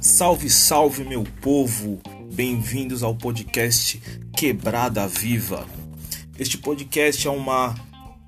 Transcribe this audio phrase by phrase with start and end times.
[0.00, 2.00] Salve, salve, meu povo!
[2.32, 4.00] Bem-vindos ao podcast
[4.36, 5.66] Quebrada Viva.
[6.38, 7.74] Este podcast é uma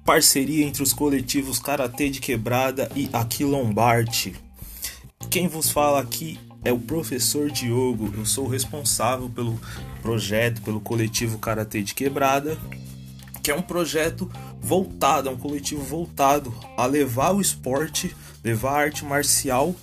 [0.05, 4.35] parceria entre os coletivos Karatê de Quebrada e Aquilombarte.
[5.31, 8.13] Quem vos fala aqui é o professor Diogo.
[8.17, 9.61] Eu sou o responsável pelo
[10.03, 12.59] projeto, pelo coletivo Karatê de Quebrada,
[13.43, 14.31] que é um projeto
[14.61, 19.75] voltado, é um coletivo voltado a levar o esporte, levar a arte marcial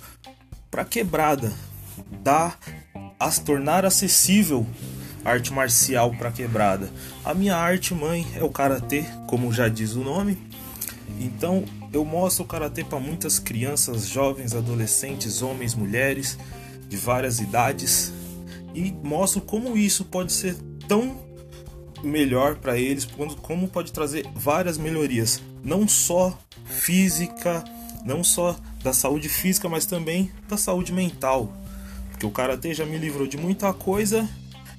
[0.70, 1.52] para quebrada,
[2.22, 2.58] dar
[3.18, 4.66] a tornar acessível
[5.24, 6.90] arte marcial para quebrada.
[7.24, 10.36] A minha arte mãe é o karatê, como já diz o nome.
[11.18, 16.38] Então, eu mostro o karatê para muitas crianças, jovens, adolescentes, homens, mulheres
[16.88, 18.12] de várias idades
[18.74, 20.56] e mostro como isso pode ser
[20.88, 21.23] tão
[22.04, 23.06] melhor para eles,
[23.42, 27.64] como pode trazer várias melhorias, não só física,
[28.04, 31.52] não só da saúde física, mas também da saúde mental.
[32.10, 34.28] Porque o karatê já me livrou de muita coisa,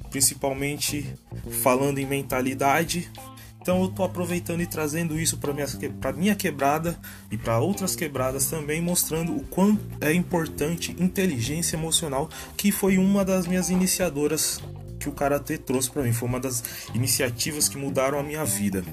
[0.09, 1.13] principalmente
[1.61, 3.11] falando em mentalidade.
[3.59, 5.65] Então eu tô aproveitando e trazendo isso para minha,
[5.99, 6.95] pra minha quebrada
[7.31, 13.25] e para outras quebradas também, mostrando o quanto é importante inteligência emocional, que foi uma
[13.25, 14.61] das minhas iniciadoras
[15.05, 18.83] que o karatê trouxe para mim, foi uma das iniciativas que mudaram a minha vida.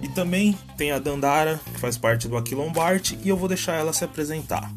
[0.00, 3.92] E também tem a Dandara, que faz parte do Aquilombarte, e eu vou deixar ela
[3.92, 4.70] se apresentar.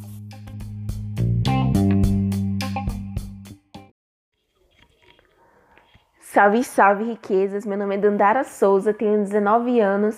[6.19, 7.65] Salve, salve, riquezas!
[7.65, 10.17] Meu nome é Dandara Souza, tenho 19 anos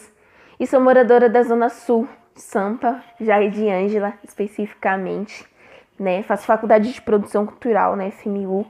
[0.59, 5.45] e sou moradora da Zona Sul, Sampa, Jardim Ângela, especificamente.
[5.99, 6.23] Né?
[6.23, 8.09] Faço faculdade de produção cultural na?
[8.11, 8.65] FMU.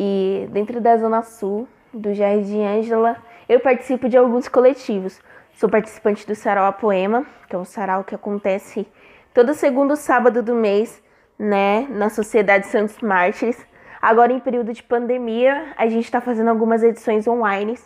[0.00, 3.16] E dentro da Zona Sul, do Jardim Ângela,
[3.48, 5.20] eu participo de alguns coletivos.
[5.54, 8.86] Sou participante do Sarau a Poema, que é um sarau que acontece
[9.34, 11.02] todo segundo sábado do mês,
[11.36, 13.66] né, na Sociedade Santos Mártires.
[14.00, 17.76] Agora, em período de pandemia, a gente está fazendo algumas edições online.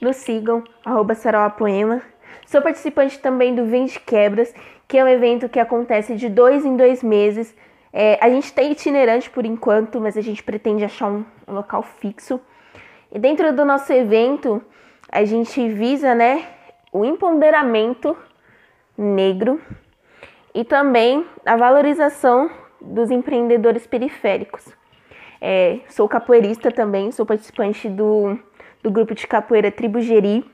[0.00, 2.00] Nos sigam, arroba Sarau a Poema.
[2.46, 4.54] Sou participante também do Vende Quebras,
[4.88, 7.54] que é um evento que acontece de dois em dois meses.
[7.92, 12.40] É, a gente tem itinerante por enquanto, mas a gente pretende achar um, local fixo.
[13.10, 14.62] E dentro do nosso evento,
[15.10, 16.46] a gente visa, né,
[16.92, 18.16] o empoderamento
[18.96, 19.60] negro
[20.54, 22.50] e também a valorização
[22.80, 24.66] dos empreendedores periféricos.
[25.40, 28.38] É, sou capoeirista também, sou participante do,
[28.82, 30.44] do grupo de capoeira Tribo Geri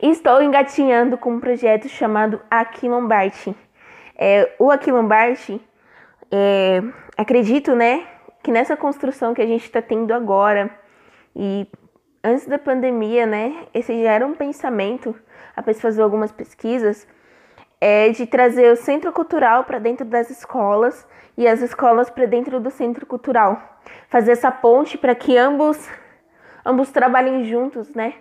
[0.00, 3.54] e estou engatinhando com um projeto chamado Aquilombarte.
[4.16, 5.60] É, o Aquilombarte,
[6.30, 6.82] é,
[7.16, 8.06] acredito, né,
[8.42, 10.70] que nessa construção que a gente está tendo agora
[11.34, 11.66] e
[12.22, 15.14] antes da pandemia, né, esse já era um pensamento,
[15.56, 17.06] após fazer algumas pesquisas,
[17.80, 21.06] é de trazer o centro cultural para dentro das escolas
[21.36, 23.80] e as escolas para dentro do centro cultural.
[24.08, 25.88] Fazer essa ponte para que ambos
[26.64, 28.14] ambos trabalhem juntos, né?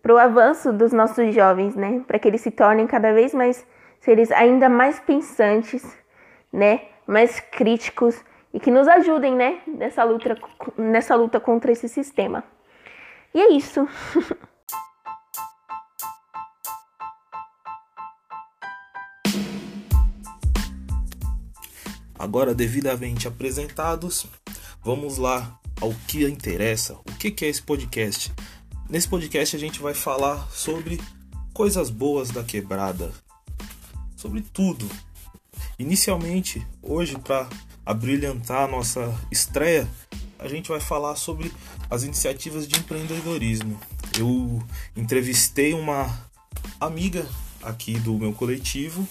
[0.00, 2.02] Para o avanço dos nossos jovens, né?
[2.06, 3.66] Para que eles se tornem cada vez mais
[4.00, 5.84] seres ainda mais pensantes,
[6.50, 6.82] né?
[7.10, 8.14] Mais críticos
[8.54, 9.60] e que nos ajudem, né?
[9.66, 10.38] Nessa luta,
[10.78, 12.44] nessa luta contra esse sistema.
[13.34, 13.84] E é isso.
[22.16, 24.26] Agora, devidamente apresentados,
[24.80, 26.94] vamos lá ao que interessa.
[26.94, 28.32] O que é esse podcast?
[28.88, 31.00] Nesse podcast a gente vai falar sobre
[31.52, 33.10] coisas boas da quebrada,
[34.16, 34.86] sobre tudo.
[35.80, 37.48] Inicialmente, hoje, para
[37.86, 39.88] abrilhantar a nossa estreia,
[40.38, 41.50] a gente vai falar sobre
[41.88, 43.80] as iniciativas de empreendedorismo.
[44.18, 44.62] Eu
[44.94, 46.28] entrevistei uma
[46.78, 47.26] amiga
[47.62, 49.08] aqui do meu coletivo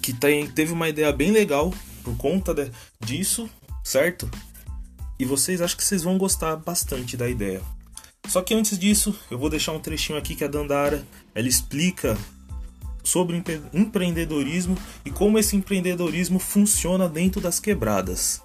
[0.00, 1.74] que tem, teve uma ideia bem legal
[2.04, 3.50] por conta de, disso,
[3.82, 4.30] certo?
[5.18, 7.60] E vocês acho que vocês vão gostar bastante da ideia.
[8.28, 12.16] Só que antes disso, eu vou deixar um trechinho aqui que a Dandara ela explica
[13.06, 13.40] sobre
[13.72, 18.44] empreendedorismo e como esse empreendedorismo funciona dentro das quebradas.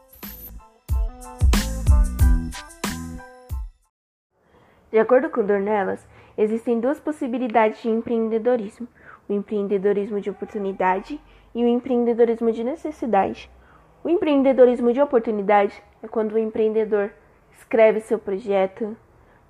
[4.92, 6.06] De acordo com Dornelas,
[6.38, 8.88] existem duas possibilidades de empreendedorismo:
[9.28, 11.19] o empreendedorismo de oportunidade
[11.56, 13.50] e o empreendedorismo de necessidade.
[14.04, 17.12] O empreendedorismo de oportunidade é quando o empreendedor
[17.57, 18.96] escreve seu projeto,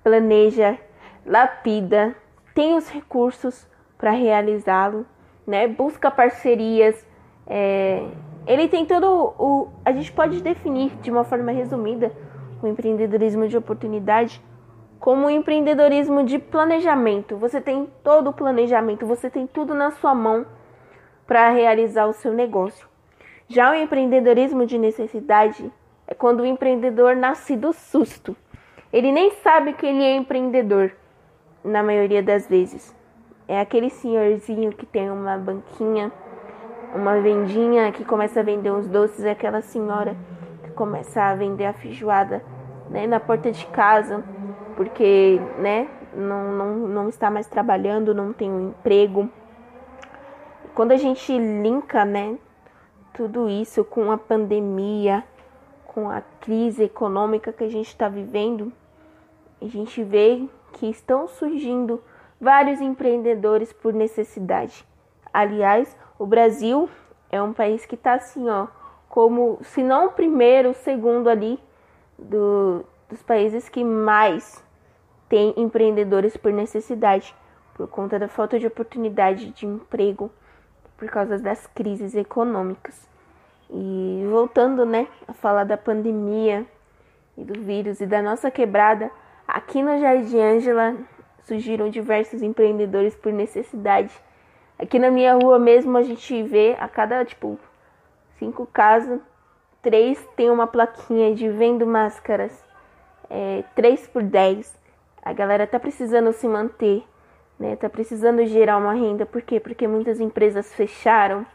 [0.02, 0.78] planeja,
[1.26, 2.14] lapida,
[2.54, 3.66] tem os recursos
[4.02, 5.06] para realizá-lo,
[5.46, 5.68] né?
[5.68, 7.06] busca parcerias.
[7.46, 8.04] É...
[8.48, 9.68] ele tem todo o.
[9.84, 12.10] A gente pode definir de uma forma resumida
[12.60, 14.42] o empreendedorismo de oportunidade
[14.98, 17.36] como o empreendedorismo de planejamento.
[17.36, 20.46] Você tem todo o planejamento, você tem tudo na sua mão
[21.24, 22.88] para realizar o seu negócio.
[23.46, 25.72] Já o empreendedorismo de necessidade
[26.08, 28.36] é quando o empreendedor nasce do susto.
[28.92, 30.90] Ele nem sabe que ele é empreendedor,
[31.64, 33.00] na maioria das vezes.
[33.48, 36.12] É aquele senhorzinho que tem uma banquinha,
[36.94, 40.16] uma vendinha que começa a vender uns doces, é aquela senhora
[40.62, 42.42] que começa a vender a feijoada
[42.88, 44.24] né, na porta de casa,
[44.76, 49.28] porque né, não, não, não está mais trabalhando, não tem um emprego.
[50.74, 52.36] Quando a gente linka né,
[53.12, 55.24] tudo isso com a pandemia,
[55.86, 58.72] com a crise econômica que a gente está vivendo,
[59.60, 62.02] a gente vê que estão surgindo
[62.42, 64.84] vários empreendedores por necessidade.
[65.32, 66.90] Aliás, o Brasil
[67.30, 68.66] é um país que está assim, ó,
[69.08, 71.56] como se não o primeiro, o segundo ali
[72.18, 74.62] do, dos países que mais
[75.28, 77.32] tem empreendedores por necessidade,
[77.74, 80.28] por conta da falta de oportunidade de emprego,
[80.96, 83.08] por causa das crises econômicas.
[83.70, 86.66] E voltando, né, a falar da pandemia
[87.38, 89.12] e do vírus e da nossa quebrada,
[89.46, 90.96] aqui no Jardim Ângela
[91.44, 94.12] surgiram diversos empreendedores por necessidade.
[94.78, 97.58] Aqui na minha rua mesmo a gente vê a cada tipo
[98.38, 99.20] cinco casas,
[99.80, 102.64] três tem uma plaquinha de vendo máscaras,
[103.32, 104.78] é, 3 por 10.
[105.22, 107.02] A galera tá precisando se manter,
[107.58, 107.76] né?
[107.76, 109.24] Tá precisando gerar uma renda.
[109.24, 109.58] Por quê?
[109.58, 111.46] Porque muitas empresas fecharam,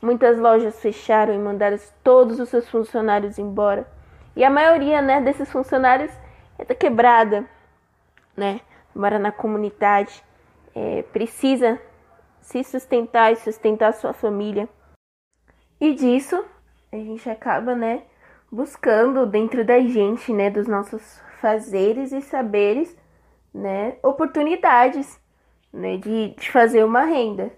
[0.00, 3.86] muitas lojas fecharam e mandaram todos os seus funcionários embora.
[4.34, 6.10] E a maioria, né, desses funcionários
[6.58, 7.44] é da quebrada,
[8.36, 8.60] né?
[8.94, 10.22] Mora na comunidade,
[10.74, 11.80] é, precisa
[12.40, 14.68] se sustentar e sustentar sua família.
[15.80, 16.44] E disso
[16.92, 18.02] a gente acaba, né,
[18.50, 22.94] buscando dentro da gente, né, dos nossos fazeres e saberes,
[23.52, 25.18] né, oportunidades,
[25.72, 27.50] né, de, de fazer uma renda.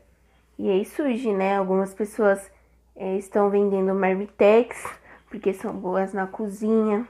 [0.57, 2.51] E aí surge, né, algumas pessoas
[2.95, 4.87] é, estão vendendo marmitex,
[5.29, 7.09] porque são boas na cozinha,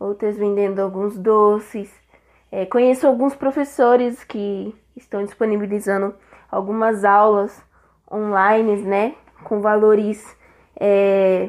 [0.00, 2.01] outras vendendo alguns doces.
[2.52, 6.14] É, conheço alguns professores que estão disponibilizando
[6.50, 7.64] algumas aulas
[8.12, 10.36] online, né, com valores
[10.78, 11.48] é,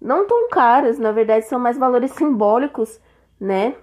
[0.00, 3.00] não tão caras, na verdade são mais valores simbólicos,
[3.40, 3.74] né?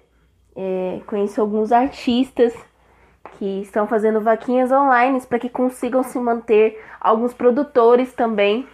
[0.55, 2.55] É, conheço alguns artistas
[3.33, 8.67] que estão fazendo vaquinhas online para que consigam se manter, alguns produtores também.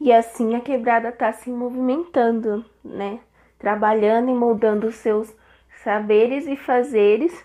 [0.00, 3.18] E assim a quebrada está se movimentando, né?
[3.58, 5.34] Trabalhando e moldando os seus
[5.82, 7.44] saberes e fazeres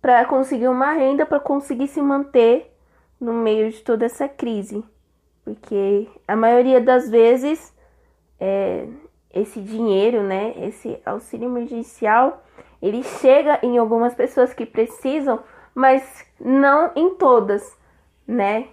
[0.00, 2.72] para conseguir uma renda, para conseguir se manter
[3.20, 4.84] no meio de toda essa crise.
[5.44, 7.74] Porque a maioria das vezes
[8.38, 8.86] é,
[9.32, 12.44] esse dinheiro, né, esse auxílio emergencial,
[12.80, 15.42] ele chega em algumas pessoas que precisam,
[15.74, 17.76] mas não em todas,
[18.26, 18.68] né?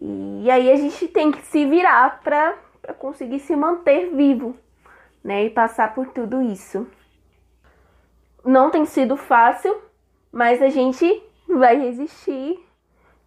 [0.00, 2.56] E aí a gente tem que se virar para
[2.98, 4.56] conseguir se manter vivo,
[5.22, 6.86] né, e passar por tudo isso.
[8.48, 9.76] Não tem sido fácil,
[10.32, 12.58] mas a gente vai resistir,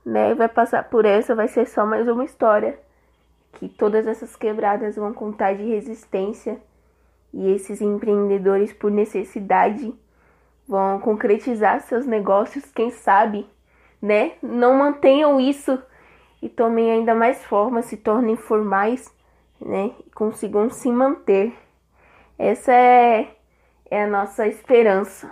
[0.04, 0.34] né?
[0.34, 2.80] Vai passar por essa, vai ser só mais uma história
[3.54, 6.60] que todas essas quebradas vão contar de resistência
[7.32, 9.94] e esses empreendedores, por necessidade,
[10.68, 13.48] vão concretizar seus negócios, quem sabe,
[14.02, 14.32] né?
[14.42, 15.80] Não mantenham isso
[16.42, 19.13] e tomem ainda mais forma, se tornem formais,
[19.63, 19.92] né?
[20.04, 21.54] E consigam se manter.
[22.40, 23.36] Essa é,
[23.91, 25.29] é a nossa esperança.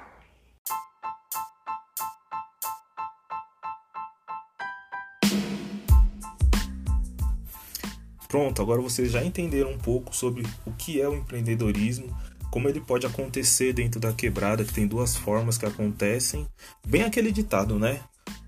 [8.28, 12.16] Pronto, agora vocês já entenderam um pouco sobre o que é o empreendedorismo,
[12.52, 16.46] como ele pode acontecer dentro da quebrada, que tem duas formas que acontecem.
[16.86, 18.02] Bem aquele ditado, né?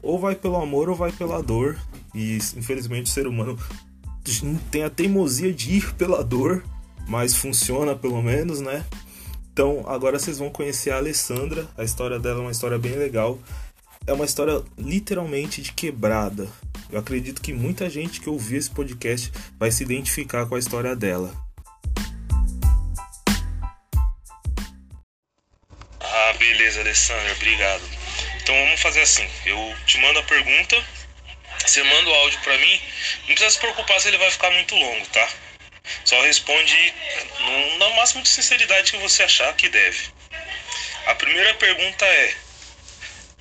[0.03, 1.79] Ou vai pelo amor ou vai pela dor.
[2.13, 3.57] E infelizmente o ser humano
[4.69, 6.63] tem a teimosia de ir pela dor,
[7.07, 8.85] mas funciona pelo menos, né?
[9.53, 11.67] Então agora vocês vão conhecer a Alessandra.
[11.77, 13.39] A história dela é uma história bem legal.
[14.08, 16.48] É uma história literalmente de quebrada.
[16.91, 20.96] Eu acredito que muita gente que ouvir esse podcast vai se identificar com a história
[20.96, 21.34] dela.
[26.00, 27.84] Ah, beleza, Alessandra, obrigado.
[28.41, 30.75] Então vamos fazer assim: eu te mando a pergunta,
[31.65, 32.81] você manda o áudio para mim.
[33.20, 35.29] Não precisa se preocupar se ele vai ficar muito longo, tá?
[36.05, 36.93] Só responde
[37.77, 40.09] no máximo de sinceridade que você achar que deve.
[41.05, 42.35] A primeira pergunta é: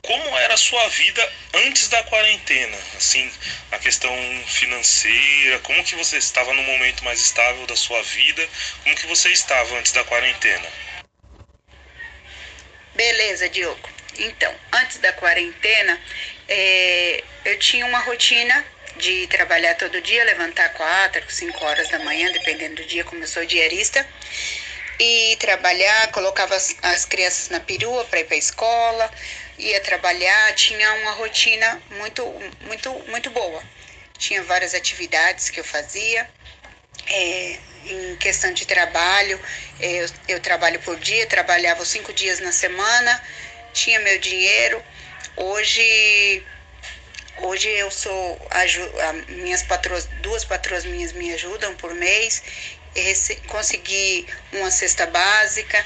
[0.02, 2.78] como era a sua vida antes da quarentena?
[2.96, 3.30] Assim,
[3.70, 4.12] a questão
[4.46, 8.48] financeira, como que você estava no momento mais estável da sua vida?
[8.82, 10.68] Como que você estava antes da quarentena?
[12.94, 13.88] Beleza, Diogo.
[14.18, 16.00] Então, antes da quarentena,
[16.48, 18.66] é, eu tinha uma rotina
[19.00, 23.28] de trabalhar todo dia, levantar quatro, cinco horas da manhã, dependendo do dia, como eu
[23.28, 24.06] sou diarista,
[24.98, 29.10] e trabalhar, colocava as, as crianças na perua para ir para a escola,
[29.58, 32.24] ia trabalhar, tinha uma rotina muito,
[32.66, 33.62] muito, muito boa.
[34.18, 36.28] Tinha várias atividades que eu fazia.
[37.08, 39.40] É, em questão de trabalho,
[39.80, 43.22] é, eu, eu trabalho por dia, trabalhava cinco dias na semana,
[43.72, 44.84] tinha meu dinheiro.
[45.36, 46.44] Hoje
[47.42, 48.38] Hoje eu sou
[49.28, 52.42] minhas patroas, duas patroas minhas me ajudam por mês.
[53.46, 55.82] Consegui uma cesta básica,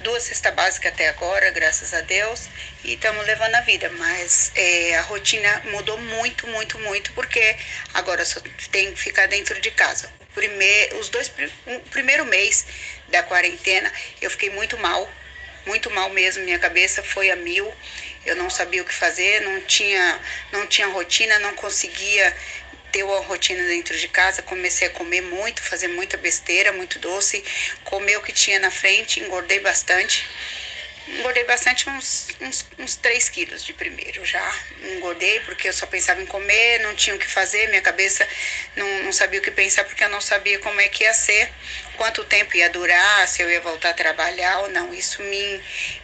[0.00, 2.50] duas cestas básicas até agora, graças a Deus,
[2.84, 3.88] e estamos levando a vida.
[3.96, 7.56] Mas é, a rotina mudou muito, muito, muito, porque
[7.94, 10.10] agora só tenho que ficar dentro de casa.
[10.34, 11.32] Primeiro, os dois,
[11.66, 12.66] o primeiro mês
[13.08, 15.10] da quarentena eu fiquei muito mal,
[15.64, 16.44] muito mal mesmo.
[16.44, 17.72] Minha cabeça foi a mil
[18.24, 20.20] eu não sabia o que fazer, não tinha,
[20.52, 22.34] não tinha rotina, não conseguia
[22.90, 27.44] ter uma rotina dentro de casa, comecei a comer muito, fazer muita besteira, muito doce,
[27.84, 30.26] comer o que tinha na frente, engordei bastante
[31.18, 34.54] engordei bastante, uns, uns, uns 3 quilos de primeiro já.
[34.82, 38.26] Engordei porque eu só pensava em comer, não tinha o que fazer, minha cabeça
[38.76, 41.50] não, não sabia o que pensar porque eu não sabia como é que ia ser,
[41.96, 44.92] quanto tempo ia durar, se eu ia voltar a trabalhar ou não.
[44.94, 45.60] Isso me,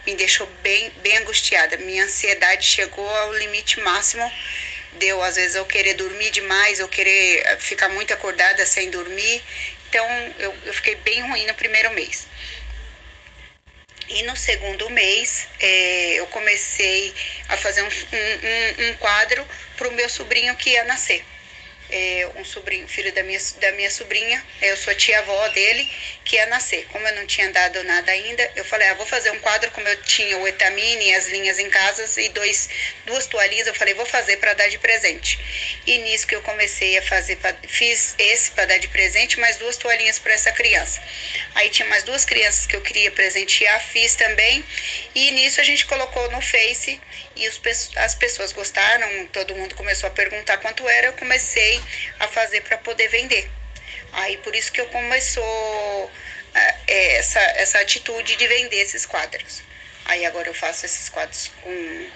[0.06, 1.76] me deixou bem, bem angustiada.
[1.76, 4.30] Minha ansiedade chegou ao limite máximo.
[4.94, 9.42] Deu, às vezes, eu querer dormir demais, eu querer ficar muito acordada sem dormir.
[9.88, 10.06] Então,
[10.38, 12.26] eu, eu fiquei bem ruim no primeiro mês.
[14.08, 17.14] E no segundo mês, é, eu comecei
[17.48, 19.46] a fazer um, um, um quadro
[19.76, 21.24] para o meu sobrinho que ia nascer
[21.90, 25.90] é, um sobrinho, filho da minha, da minha sobrinha, eu sou tia-avó dele,
[26.24, 26.86] que ia nascer.
[26.90, 29.86] Como eu não tinha dado nada ainda, eu falei, ah, vou fazer um quadro como
[29.86, 32.68] eu tinha o etamine as linhas em casa e dois,
[33.06, 35.38] duas toalhinhas, eu falei, vou fazer para dar de presente.
[35.86, 37.38] E nisso que eu comecei a fazer,
[37.68, 41.02] fiz esse para dar de presente, mais duas toalhinhas para essa criança.
[41.54, 44.64] Aí tinha mais duas crianças que eu queria presentear, fiz também,
[45.14, 47.00] e nisso a gente colocou no Face
[47.36, 47.60] e os,
[47.96, 51.73] as pessoas gostaram, todo mundo começou a perguntar quanto era, eu comecei
[52.20, 53.50] a fazer para poder vender.
[54.12, 56.10] Aí por isso que eu começou
[56.54, 59.62] é, essa, essa atitude de vender esses quadros.
[60.04, 62.06] Aí agora eu faço esses quadros com,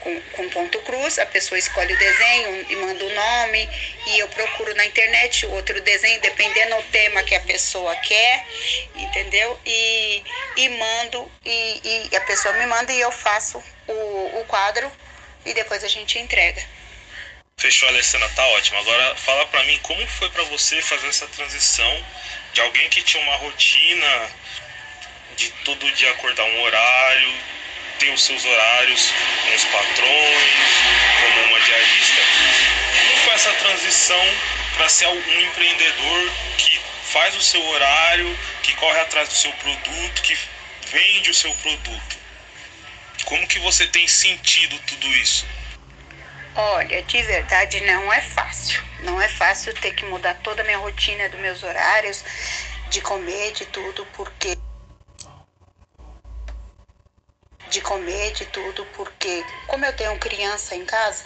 [0.00, 3.68] com, com ponto cruz, a pessoa escolhe o desenho e manda o nome,
[4.06, 8.44] e eu procuro na internet outro desenho, dependendo do tema que a pessoa quer,
[8.94, 9.58] entendeu?
[9.64, 10.24] E,
[10.56, 14.90] e mando, e, e a pessoa me manda e eu faço o, o quadro
[15.44, 16.62] e depois a gente entrega.
[17.58, 18.78] Fechou, Alessandra, tá ótimo.
[18.78, 22.06] Agora fala para mim como foi para você fazer essa transição
[22.52, 24.30] de alguém que tinha uma rotina
[25.36, 27.34] de todo dia acordar um horário,
[27.98, 29.10] ter os seus horários
[29.42, 30.52] com os patrões,
[31.22, 32.20] como uma diarista.
[32.92, 34.34] Como foi essa transição
[34.76, 40.20] para ser um empreendedor que faz o seu horário, que corre atrás do seu produto,
[40.20, 40.38] que
[40.90, 42.18] vende o seu produto?
[43.24, 45.55] Como que você tem sentido tudo isso?
[46.58, 48.82] Olha, de verdade não é fácil.
[49.00, 52.24] Não é fácil ter que mudar toda a minha rotina dos meus horários
[52.88, 54.56] de comer, de tudo, porque
[57.68, 61.24] de comer, de tudo, porque como eu tenho criança em casa,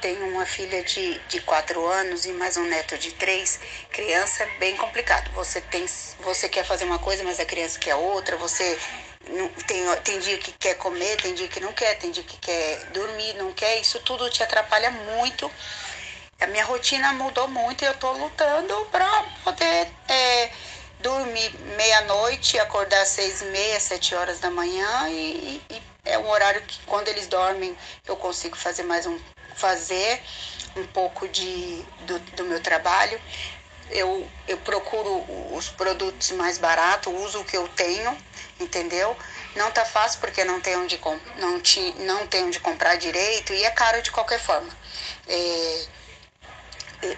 [0.00, 3.58] tenho uma filha de, de quatro anos e mais um neto de três,
[3.90, 5.28] criança é bem complicado.
[5.32, 5.84] Você tem,
[6.20, 8.78] você quer fazer uma coisa, mas a criança quer outra, você
[9.66, 12.84] tem, tem dia que quer comer, tem dia que não quer, tem dia que quer
[12.92, 13.80] dormir, não quer.
[13.80, 15.50] Isso tudo te atrapalha muito.
[16.40, 19.08] A minha rotina mudou muito e eu estou lutando para
[19.42, 20.50] poder é,
[21.00, 26.28] dormir meia-noite, acordar às seis e meia, sete horas da manhã e, e, é um
[26.28, 29.18] horário que quando eles dormem eu consigo fazer mais um
[29.56, 30.22] fazer
[30.76, 33.18] um pouco de, do, do meu trabalho.
[33.90, 35.24] Eu, eu procuro
[35.56, 38.16] os produtos mais baratos, uso o que eu tenho
[38.60, 39.16] entendeu?
[39.54, 41.00] Não tá fácil porque não tem onde,
[41.36, 44.72] não, ti, não tem onde comprar direito e é caro de qualquer forma.
[45.28, 45.86] É,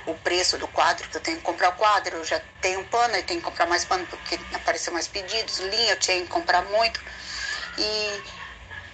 [0.06, 3.16] o preço do quadro, que eu tenho que comprar o quadro, eu já tenho pano,
[3.16, 6.62] eu tenho que comprar mais pano porque apareceu mais pedidos, linha eu tenho que comprar
[6.62, 7.00] muito.
[7.76, 8.24] E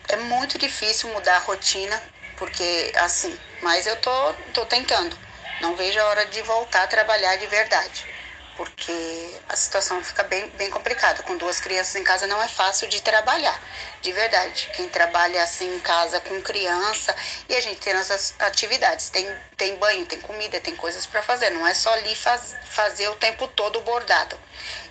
[0.08, 2.02] é muito difícil mudar a rotina,
[2.36, 5.16] porque assim, mas eu tô, tô tentando.
[5.60, 8.13] Não vejo a hora de voltar a trabalhar de verdade
[8.56, 11.22] porque a situação fica bem, bem complicada.
[11.22, 13.60] Com duas crianças em casa não é fácil de trabalhar,
[14.00, 14.70] de verdade.
[14.74, 17.14] Quem trabalha assim em casa com criança
[17.48, 21.50] e a gente tem nossas atividades, tem, tem banho, tem comida, tem coisas para fazer,
[21.50, 24.38] não é só ali faz, fazer o tempo todo bordado.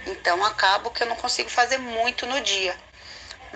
[0.05, 2.75] Então acabo que eu não consigo fazer muito no dia.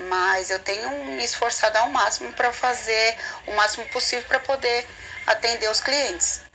[0.10, 4.88] Mas eu tenho me esforçado ao máximo para fazer o máximo possível para poder
[5.26, 6.47] atender os clientes.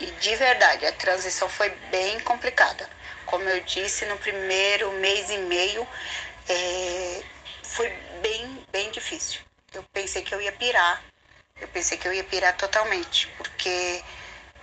[0.00, 2.88] E de verdade, a transição foi bem complicada.
[3.26, 5.86] Como eu disse, no primeiro mês e meio
[6.48, 7.22] é,
[7.62, 7.88] foi
[8.20, 9.40] bem, bem difícil.
[9.72, 11.02] Eu pensei que eu ia pirar.
[11.60, 14.02] Eu pensei que eu ia pirar totalmente, porque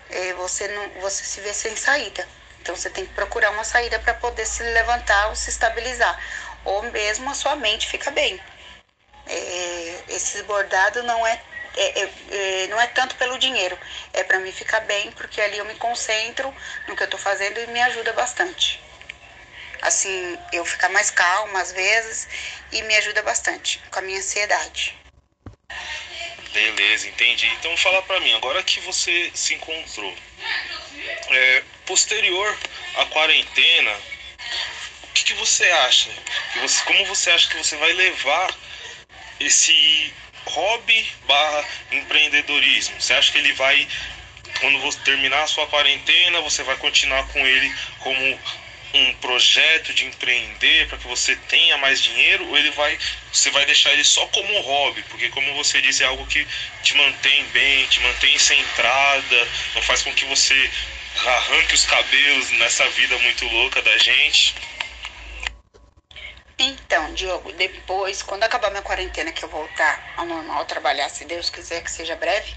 [0.10, 2.28] é, você não, você se vê sem saída.
[2.62, 6.18] Então você tem que procurar uma saída para poder se levantar ou se estabilizar,
[6.64, 8.40] ou mesmo a sua mente fica bem.
[9.26, 11.42] É, esse bordado não é,
[11.76, 13.78] é, é, é não é tanto pelo dinheiro,
[14.14, 16.54] é para mim ficar bem, porque ali eu me concentro
[16.88, 18.82] no que eu estou fazendo e me ajuda bastante.
[19.82, 22.28] Assim, eu ficar mais calma às vezes
[22.72, 24.96] e me ajuda bastante com a minha ansiedade.
[26.54, 27.48] Beleza, entendi.
[27.60, 30.14] Então fala para mim, agora que você se encontrou,
[31.30, 32.58] é, posterior
[32.96, 33.92] à quarentena,
[35.04, 36.10] o que, que você acha?
[36.54, 38.56] Que você, como você acha que você vai levar
[39.40, 40.14] esse
[40.52, 43.00] hobby barra empreendedorismo?
[43.00, 43.88] Você acha que ele vai,
[44.60, 48.40] quando você terminar a sua quarentena, você vai continuar com ele como
[48.94, 52.98] um projeto de empreender para que você tenha mais dinheiro ou ele vai
[53.32, 56.46] você vai deixar ele só como hobby porque como você disse é algo que
[56.84, 60.70] te mantém bem te mantém centrada não faz com que você
[61.26, 64.54] arranque os cabelos nessa vida muito louca da gente
[66.62, 71.50] então Diogo depois quando acabar minha quarentena que eu voltar ao normal trabalhar se Deus
[71.50, 72.56] quiser que seja breve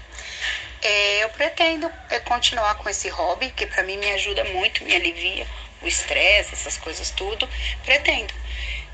[0.81, 4.95] é, eu pretendo é, continuar com esse hobby que para mim me ajuda muito me
[4.95, 5.47] alivia
[5.85, 7.47] o estresse, essas coisas tudo,
[7.83, 8.33] pretendo.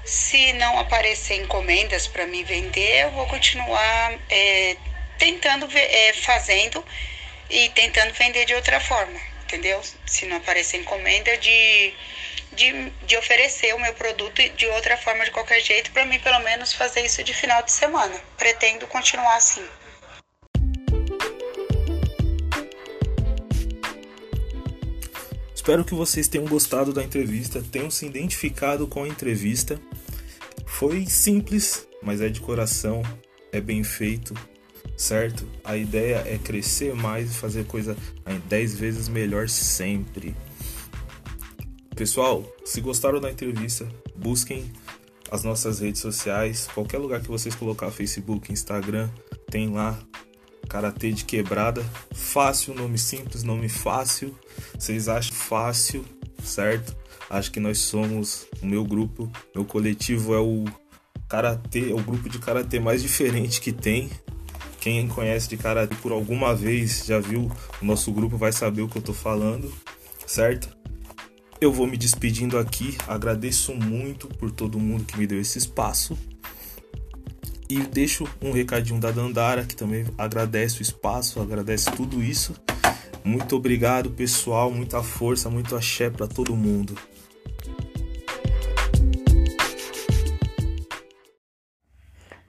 [0.03, 4.75] Se não aparecer encomendas para me vender, eu vou continuar é,
[5.17, 6.83] tentando, é, fazendo
[7.49, 9.81] e tentando vender de outra forma, entendeu?
[10.05, 11.93] Se não aparecer encomenda, de,
[12.53, 16.39] de, de oferecer o meu produto de outra forma, de qualquer jeito, para mim pelo
[16.39, 18.19] menos fazer isso de final de semana.
[18.37, 19.65] Pretendo continuar assim.
[25.61, 29.79] Espero que vocês tenham gostado da entrevista, tenham se identificado com a entrevista.
[30.65, 33.03] Foi simples, mas é de coração,
[33.51, 34.33] é bem feito,
[34.97, 35.47] certo?
[35.63, 37.95] A ideia é crescer mais e fazer coisa
[38.47, 40.35] 10 vezes melhor sempre.
[42.01, 44.73] Pessoal, se gostaram da entrevista, busquem
[45.29, 49.07] as nossas redes sociais, qualquer lugar que vocês colocar Facebook, Instagram,
[49.51, 49.99] tem lá
[50.67, 54.35] Karatê de quebrada, fácil, nome simples, nome fácil.
[54.73, 56.03] Vocês acham fácil,
[56.43, 56.97] certo?
[57.29, 60.65] Acho que nós somos o meu grupo, meu coletivo é o
[61.29, 64.09] karatê, é o grupo de karatê mais diferente que tem.
[64.79, 68.87] Quem conhece de karatê por alguma vez já viu o nosso grupo vai saber o
[68.87, 69.71] que eu tô falando,
[70.25, 70.80] certo?
[71.61, 72.97] Eu vou me despedindo aqui.
[73.07, 76.17] Agradeço muito por todo mundo que me deu esse espaço.
[77.69, 82.59] E deixo um recadinho da Dandara, que também agradece o espaço, agradece tudo isso.
[83.23, 84.71] Muito obrigado, pessoal.
[84.71, 86.95] Muita força, muito axé para todo mundo.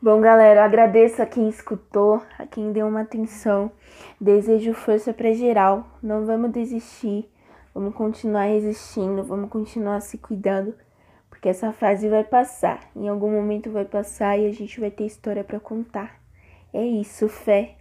[0.00, 3.70] Bom, galera, agradeço a quem escutou, a quem deu uma atenção.
[4.18, 5.98] Desejo força para geral.
[6.02, 7.30] Não vamos desistir.
[7.74, 10.74] Vamos continuar resistindo, vamos continuar se cuidando
[11.42, 12.88] que essa fase vai passar.
[12.94, 16.22] Em algum momento vai passar e a gente vai ter história para contar.
[16.72, 17.74] É isso, fé.